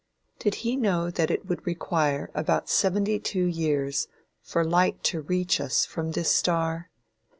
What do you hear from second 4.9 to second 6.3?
to reach us from